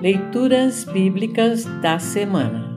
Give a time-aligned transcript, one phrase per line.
[0.00, 2.74] Leituras Bíblicas da Semana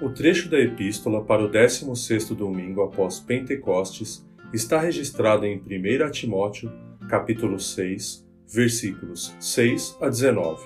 [0.00, 6.72] O trecho da Epístola para o 16º domingo após Pentecostes está registrado em 1 Timóteo,
[7.06, 10.64] capítulo 6, versículos 6 a 19.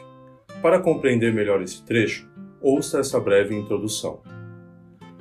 [0.63, 2.31] Para compreender melhor esse trecho,
[2.61, 4.23] ouça essa breve introdução.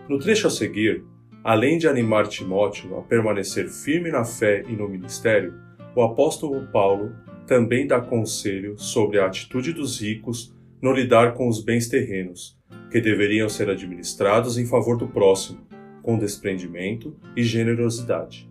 [0.07, 1.03] No trecho a seguir,
[1.43, 5.55] além de animar Timóteo a permanecer firme na fé e no ministério,
[5.95, 7.15] o apóstolo Paulo
[7.49, 12.55] também dá conselho sobre a atitude dos ricos no lidar com os bens terrenos,
[12.91, 15.57] que deveriam ser administrados em favor do próximo,
[16.03, 18.47] com desprendimento e generosidade.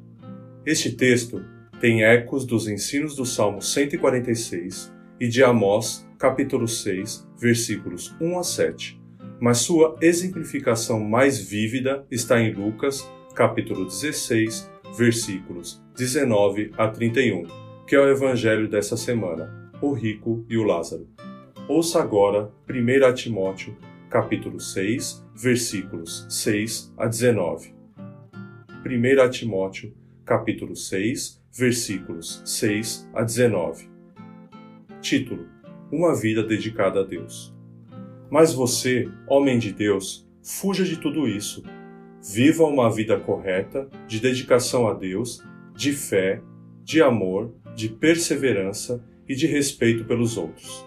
[0.66, 1.44] Este texto
[1.80, 8.42] tem ecos dos ensinos do Salmo 146 e de Amós, capítulo 6, versículos 1 a
[8.42, 9.00] 7,
[9.40, 17.96] mas sua exemplificação mais vívida está em Lucas, capítulo 16, versículos 19 a 31 que
[17.96, 21.08] é o evangelho dessa semana, o rico e o Lázaro.
[21.66, 23.74] Ouça agora 1 Timóteo,
[24.10, 27.74] capítulo 6, versículos 6 a 19.
[28.84, 33.88] 1 Timóteo, capítulo 6, versículos 6 a 19.
[35.00, 35.48] Título:
[35.90, 37.56] Uma vida dedicada a Deus.
[38.30, 41.64] Mas você, homem de Deus, fuja de tudo isso.
[42.22, 45.42] Viva uma vida correta, de dedicação a Deus,
[45.74, 46.42] de fé,
[46.84, 50.84] de amor, de perseverança e de respeito pelos outros.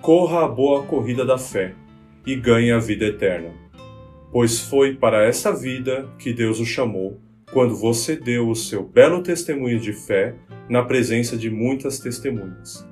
[0.00, 1.74] Corra a boa corrida da fé
[2.24, 3.52] e ganhe a vida eterna.
[4.30, 7.20] Pois foi para essa vida que Deus o chamou
[7.52, 10.36] quando você deu o seu belo testemunho de fé
[10.70, 12.86] na presença de muitas testemunhas.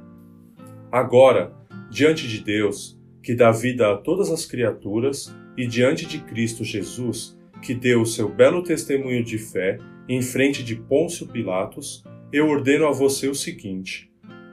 [0.91, 1.55] Agora,
[1.89, 7.39] diante de Deus, que dá vida a todas as criaturas, e diante de Cristo Jesus,
[7.63, 12.87] que deu o seu belo testemunho de fé em frente de Pôncio Pilatos, eu ordeno
[12.87, 14.11] a você o seguinte: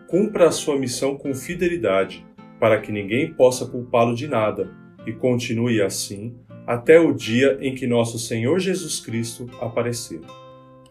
[0.08, 2.26] cumpra a sua missão com fidelidade,
[2.60, 4.72] para que ninguém possa culpá-lo de nada,
[5.06, 10.22] e continue assim até o dia em que nosso Senhor Jesus Cristo aparecer.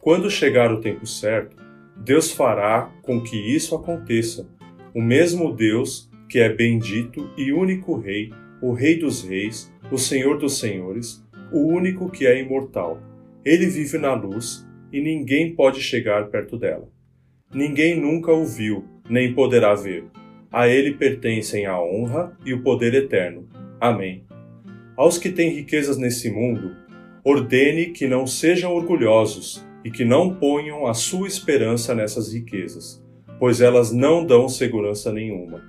[0.00, 1.56] Quando chegar o tempo certo,
[1.96, 4.48] Deus fará com que isso aconteça.
[4.94, 8.30] O mesmo Deus, que é bendito e único Rei,
[8.60, 13.00] o Rei dos Reis, o Senhor dos Senhores, o único que é imortal.
[13.44, 16.88] Ele vive na luz e ninguém pode chegar perto dela.
[17.52, 20.04] Ninguém nunca o viu, nem poderá ver.
[20.52, 23.48] A ele pertencem a honra e o poder eterno.
[23.80, 24.24] Amém.
[24.94, 26.76] Aos que têm riquezas nesse mundo,
[27.24, 33.02] ordene que não sejam orgulhosos e que não ponham a sua esperança nessas riquezas,
[33.38, 35.64] pois elas não dão segurança nenhuma.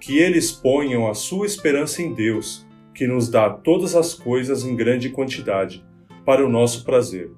[0.00, 4.74] Que eles ponham a sua esperança em Deus, que nos dá todas as coisas em
[4.74, 5.84] grande quantidade,
[6.24, 7.30] para o nosso prazer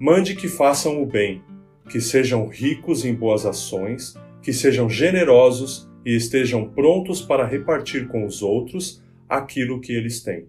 [0.00, 1.42] Mande que façam o bem,
[1.90, 8.24] que sejam ricos em boas ações, que sejam generosos e estejam prontos para repartir com
[8.24, 10.46] os outros aquilo que eles têm.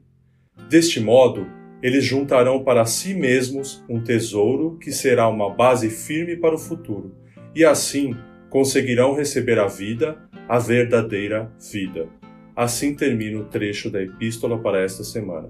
[0.70, 1.48] Deste modo,
[1.82, 7.16] eles juntarão para si mesmos um tesouro que será uma base firme para o futuro,
[7.56, 8.16] e assim
[8.52, 12.08] conseguirão receber a vida, a verdadeira vida.
[12.56, 15.50] Assim termina o trecho da epístola para esta semana.